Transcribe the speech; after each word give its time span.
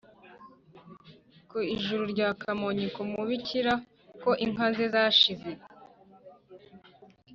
ku 1.49 1.57
ijuru 1.73 2.03
rya 2.13 2.29
kamonyi 2.41 2.87
kumubikira 2.95 3.73
ko 4.21 4.29
inka 4.45 4.67
ze 4.75 4.85
zashize. 4.93 5.49